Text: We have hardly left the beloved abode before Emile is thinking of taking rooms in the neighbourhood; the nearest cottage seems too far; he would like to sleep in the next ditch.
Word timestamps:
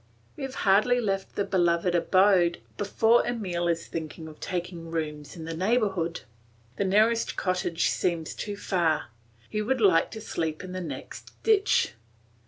We 0.35 0.41
have 0.41 0.55
hardly 0.65 0.99
left 0.99 1.35
the 1.35 1.43
beloved 1.45 1.93
abode 1.93 2.59
before 2.75 3.23
Emile 3.23 3.67
is 3.67 3.85
thinking 3.85 4.27
of 4.27 4.39
taking 4.39 4.89
rooms 4.89 5.35
in 5.35 5.45
the 5.45 5.55
neighbourhood; 5.55 6.21
the 6.77 6.85
nearest 6.85 7.35
cottage 7.35 7.87
seems 7.87 8.33
too 8.33 8.57
far; 8.57 9.09
he 9.47 9.61
would 9.61 9.79
like 9.79 10.09
to 10.09 10.19
sleep 10.19 10.63
in 10.63 10.71
the 10.71 10.81
next 10.81 11.33
ditch. 11.43 11.93